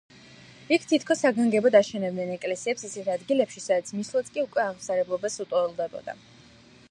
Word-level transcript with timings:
იქ 0.77 0.85
თითქოს 0.91 1.19
საგანგებოდ 1.25 1.77
აშენებდნენ 1.79 2.31
ეკლესიებს 2.37 2.87
ისეთ 2.89 3.11
ადგილებში, 3.17 3.63
სადაც 3.67 3.93
მისვლაც 3.99 4.31
კი 4.37 4.45
უკვე 4.47 4.65
აღმსარებლობას 4.67 5.41
უტოლდებოდა. 5.45 6.19